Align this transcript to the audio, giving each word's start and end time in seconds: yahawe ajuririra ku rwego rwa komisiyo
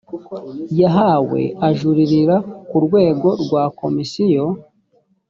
yahawe 0.79 1.41
ajuririra 1.67 2.35
ku 2.69 2.77
rwego 2.85 3.29
rwa 3.43 3.63
komisiyo 3.79 4.45